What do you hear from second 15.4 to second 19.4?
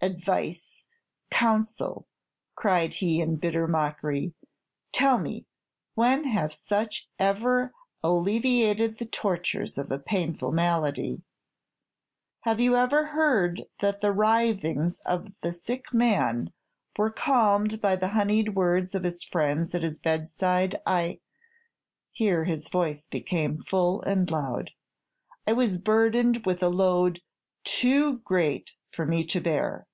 the sick man were calmed by the honeyed words of his